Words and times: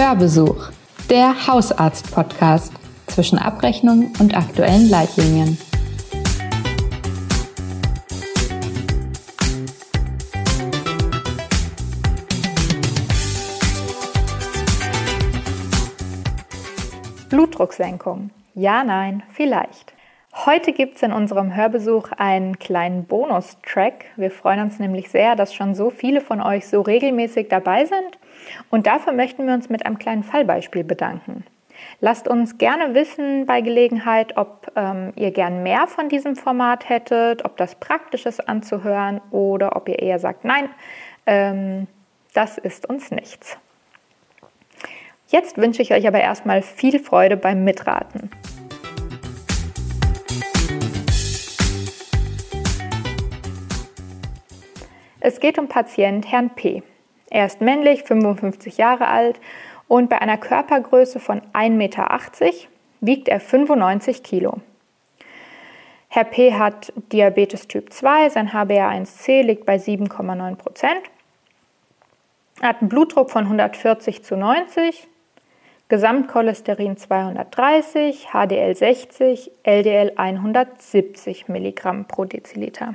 Hörbesuch, 0.00 0.70
der 1.10 1.46
Hausarzt-Podcast 1.46 2.72
zwischen 3.06 3.36
Abrechnung 3.36 4.10
und 4.18 4.34
aktuellen 4.34 4.88
Leitlinien. 4.88 5.58
Blutdrucksenkung. 17.28 18.30
Ja, 18.54 18.82
nein, 18.82 19.22
vielleicht. 19.34 19.92
Heute 20.32 20.72
gibt 20.72 20.96
es 20.96 21.02
in 21.02 21.12
unserem 21.12 21.56
Hörbesuch 21.56 22.12
einen 22.16 22.58
kleinen 22.60 23.04
Bonustrack. 23.04 24.04
Wir 24.16 24.30
freuen 24.30 24.60
uns 24.60 24.78
nämlich 24.78 25.10
sehr, 25.10 25.34
dass 25.34 25.52
schon 25.52 25.74
so 25.74 25.90
viele 25.90 26.20
von 26.20 26.40
euch 26.40 26.68
so 26.68 26.82
regelmäßig 26.82 27.48
dabei 27.48 27.84
sind. 27.84 28.18
Und 28.70 28.86
dafür 28.86 29.12
möchten 29.12 29.46
wir 29.46 29.54
uns 29.54 29.68
mit 29.68 29.84
einem 29.84 29.98
kleinen 29.98 30.22
Fallbeispiel 30.22 30.84
bedanken. 30.84 31.44
Lasst 32.00 32.28
uns 32.28 32.58
gerne 32.58 32.94
wissen 32.94 33.44
bei 33.46 33.60
Gelegenheit, 33.60 34.36
ob 34.36 34.70
ähm, 34.76 35.12
ihr 35.16 35.32
gern 35.32 35.64
mehr 35.64 35.86
von 35.88 36.08
diesem 36.08 36.36
Format 36.36 36.88
hättet, 36.88 37.44
ob 37.44 37.56
das 37.56 37.74
praktisch 37.74 38.24
ist 38.24 38.48
anzuhören 38.48 39.20
oder 39.32 39.74
ob 39.76 39.88
ihr 39.88 39.98
eher 39.98 40.20
sagt, 40.20 40.44
nein, 40.44 40.68
ähm, 41.26 41.88
das 42.34 42.56
ist 42.56 42.88
uns 42.88 43.10
nichts. 43.10 43.58
Jetzt 45.26 45.58
wünsche 45.58 45.82
ich 45.82 45.92
euch 45.92 46.06
aber 46.06 46.20
erstmal 46.20 46.62
viel 46.62 46.98
Freude 46.98 47.36
beim 47.36 47.64
Mitraten. 47.64 48.30
Es 55.22 55.38
geht 55.38 55.58
um 55.58 55.68
Patient 55.68 56.32
Herrn 56.32 56.50
P. 56.50 56.82
Er 57.28 57.44
ist 57.44 57.60
männlich, 57.60 58.04
55 58.04 58.78
Jahre 58.78 59.06
alt 59.06 59.38
und 59.86 60.08
bei 60.08 60.20
einer 60.20 60.38
Körpergröße 60.38 61.20
von 61.20 61.42
1,80 61.52 61.70
Meter 61.70 62.08
wiegt 63.02 63.28
er 63.28 63.38
95 63.38 64.22
Kilo. 64.22 64.60
Herr 66.08 66.24
P. 66.24 66.54
hat 66.54 66.92
Diabetes 67.12 67.68
Typ 67.68 67.92
2, 67.92 68.30
sein 68.30 68.50
HbA1c 68.50 69.42
liegt 69.42 69.66
bei 69.66 69.76
7,9 69.76 70.56
Prozent. 70.56 71.02
Hat 72.62 72.80
einen 72.80 72.88
Blutdruck 72.88 73.30
von 73.30 73.44
140 73.44 74.24
zu 74.24 74.36
90, 74.36 75.06
Gesamtcholesterin 75.88 76.96
230, 76.96 78.28
HDL 78.32 78.74
60, 78.74 79.50
LDL 79.64 80.12
170 80.16 81.48
Milligramm 81.48 82.06
pro 82.06 82.24
Deziliter. 82.24 82.94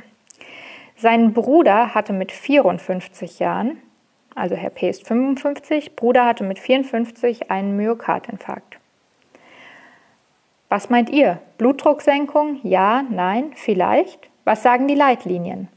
Sein 0.98 1.34
Bruder 1.34 1.94
hatte 1.94 2.14
mit 2.14 2.32
54 2.32 3.40
Jahren, 3.40 3.78
also 4.34 4.56
Herr 4.56 4.70
P. 4.70 4.90
ist 4.90 5.06
55, 5.06 5.96
Bruder 5.98 6.26
hatte 6.26 6.46
mit 6.46 6.58
54 6.58 7.52
einen 7.52 7.76
Myokardinfarkt. 7.76 8.80
Was 10.70 10.90
meint 10.90 11.10
ihr? 11.10 11.40
Blutdrucksenkung? 11.58 12.60
Ja, 12.64 13.04
nein, 13.10 13.52
vielleicht? 13.56 14.30
Was 14.46 14.64
sagen 14.64 14.88
die 14.88 14.96
Leitlinien? 14.96 15.68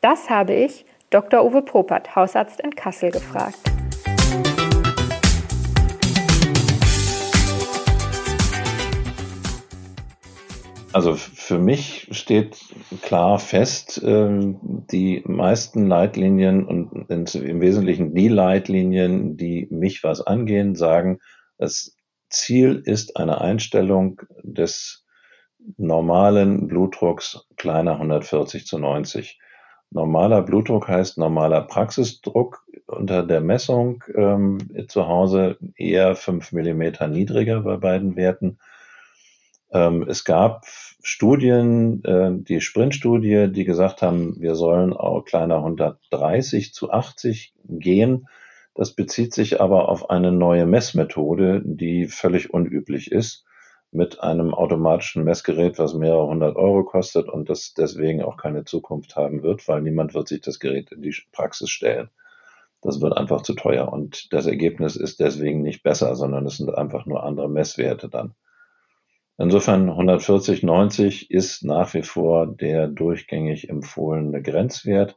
Das 0.00 0.30
habe 0.30 0.54
ich 0.54 0.86
Dr. 1.10 1.44
Uwe 1.44 1.62
Popert, 1.62 2.14
Hausarzt 2.14 2.60
in 2.60 2.74
Kassel, 2.74 3.10
gefragt. 3.10 3.58
Also 10.92 11.14
für 11.14 11.58
mich 11.58 12.08
steht 12.10 12.58
klar 13.00 13.38
fest, 13.38 14.00
ähm, 14.04 14.58
die 14.90 15.22
meisten 15.26 15.86
Leitlinien 15.86 16.66
und 16.66 17.08
im 17.10 17.60
Wesentlichen 17.60 18.14
die 18.14 18.28
Leitlinien, 18.28 19.36
die 19.36 19.68
mich 19.70 20.04
was 20.04 20.20
angehen, 20.20 20.74
sagen, 20.74 21.20
das 21.58 21.96
Ziel 22.28 22.82
ist 22.84 23.16
eine 23.16 23.40
Einstellung 23.40 24.20
des 24.42 25.06
normalen 25.76 26.66
Blutdrucks 26.66 27.46
kleiner 27.56 27.92
140 27.92 28.66
zu 28.66 28.78
90. 28.78 29.38
Normaler 29.90 30.42
Blutdruck 30.42 30.88
heißt 30.88 31.18
normaler 31.18 31.62
Praxisdruck 31.62 32.64
unter 32.86 33.22
der 33.22 33.40
Messung 33.40 34.02
ähm, 34.14 34.58
zu 34.88 35.06
Hause 35.06 35.58
eher 35.76 36.16
5 36.16 36.52
Millimeter 36.52 37.08
niedriger 37.08 37.60
bei 37.60 37.76
beiden 37.76 38.16
Werten 38.16 38.58
ähm, 39.72 40.04
es 40.08 40.24
gab 40.24 40.66
Studien, 41.02 42.04
äh, 42.04 42.30
die 42.32 42.60
Sprint-Studie, 42.60 43.48
die 43.50 43.64
gesagt 43.64 44.02
haben, 44.02 44.36
wir 44.40 44.54
sollen 44.54 44.92
auch 44.92 45.24
kleiner 45.24 45.56
130 45.56 46.74
zu 46.74 46.90
80 46.90 47.54
gehen. 47.64 48.28
Das 48.74 48.94
bezieht 48.94 49.34
sich 49.34 49.60
aber 49.60 49.88
auf 49.88 50.10
eine 50.10 50.32
neue 50.32 50.66
Messmethode, 50.66 51.62
die 51.64 52.06
völlig 52.06 52.52
unüblich 52.52 53.12
ist, 53.12 53.44
mit 53.90 54.22
einem 54.22 54.54
automatischen 54.54 55.24
Messgerät, 55.24 55.78
was 55.78 55.94
mehrere 55.94 56.26
hundert 56.26 56.56
Euro 56.56 56.84
kostet 56.84 57.28
und 57.28 57.50
das 57.50 57.74
deswegen 57.74 58.22
auch 58.22 58.38
keine 58.38 58.64
Zukunft 58.64 59.16
haben 59.16 59.42
wird, 59.42 59.68
weil 59.68 59.82
niemand 59.82 60.14
wird 60.14 60.28
sich 60.28 60.40
das 60.40 60.58
Gerät 60.58 60.92
in 60.92 61.02
die 61.02 61.14
Praxis 61.32 61.68
stellen. 61.68 62.08
Das 62.80 63.00
wird 63.00 63.16
einfach 63.16 63.42
zu 63.42 63.54
teuer 63.54 63.92
und 63.92 64.32
das 64.32 64.46
Ergebnis 64.46 64.96
ist 64.96 65.20
deswegen 65.20 65.62
nicht 65.62 65.82
besser, 65.82 66.16
sondern 66.16 66.46
es 66.46 66.56
sind 66.56 66.74
einfach 66.74 67.06
nur 67.06 67.22
andere 67.22 67.50
Messwerte 67.50 68.08
dann. 68.08 68.34
Insofern 69.42 69.88
140, 69.88 70.62
90 70.62 71.32
ist 71.32 71.64
nach 71.64 71.94
wie 71.94 72.04
vor 72.04 72.46
der 72.46 72.86
durchgängig 72.86 73.68
empfohlene 73.68 74.40
Grenzwert. 74.40 75.16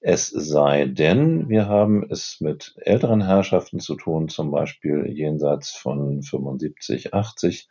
Es 0.00 0.28
sei 0.28 0.84
denn, 0.84 1.48
wir 1.48 1.66
haben 1.66 2.06
es 2.10 2.36
mit 2.40 2.74
älteren 2.76 3.24
Herrschaften 3.24 3.80
zu 3.80 3.94
tun, 3.94 4.28
zum 4.28 4.50
Beispiel 4.50 5.06
jenseits 5.06 5.70
von 5.70 6.20
75, 6.20 7.14
80. 7.14 7.66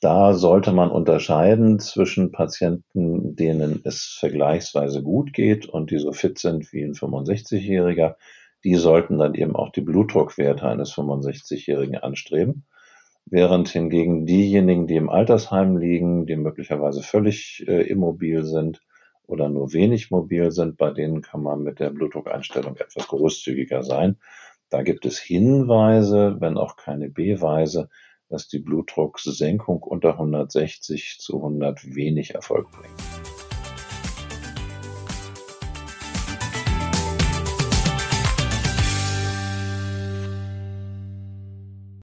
Da 0.00 0.34
sollte 0.34 0.70
man 0.70 0.92
unterscheiden 0.92 1.80
zwischen 1.80 2.30
Patienten, 2.30 3.34
denen 3.34 3.80
es 3.82 4.16
vergleichsweise 4.20 5.02
gut 5.02 5.32
geht 5.32 5.66
und 5.66 5.90
die 5.90 5.98
so 5.98 6.12
fit 6.12 6.38
sind 6.38 6.72
wie 6.72 6.84
ein 6.84 6.94
65-Jähriger. 6.94 8.14
Die 8.62 8.76
sollten 8.76 9.18
dann 9.18 9.34
eben 9.34 9.56
auch 9.56 9.72
die 9.72 9.80
Blutdruckwerte 9.80 10.64
eines 10.64 10.92
65-Jährigen 10.92 11.96
anstreben 11.96 12.66
während 13.32 13.70
hingegen 13.70 14.26
diejenigen, 14.26 14.86
die 14.86 14.96
im 14.96 15.08
Altersheim 15.08 15.78
liegen, 15.78 16.26
die 16.26 16.36
möglicherweise 16.36 17.02
völlig 17.02 17.64
äh, 17.66 17.80
immobil 17.80 18.44
sind 18.44 18.82
oder 19.26 19.48
nur 19.48 19.72
wenig 19.72 20.10
mobil 20.10 20.50
sind, 20.50 20.76
bei 20.76 20.90
denen 20.90 21.22
kann 21.22 21.42
man 21.42 21.62
mit 21.62 21.80
der 21.80 21.88
Blutdruckeinstellung 21.88 22.76
etwas 22.76 23.08
großzügiger 23.08 23.84
sein. 23.84 24.18
Da 24.68 24.82
gibt 24.82 25.06
es 25.06 25.18
Hinweise, 25.18 26.36
wenn 26.40 26.58
auch 26.58 26.76
keine 26.76 27.08
Beweise, 27.08 27.88
dass 28.28 28.48
die 28.48 28.58
Blutdrucksenkung 28.58 29.82
unter 29.82 30.12
160 30.12 31.16
zu 31.18 31.36
100 31.36 31.94
wenig 31.94 32.34
Erfolg 32.34 32.70
bringt. 32.70 33.11